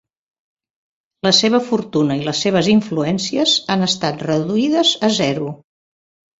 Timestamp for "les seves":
2.29-2.71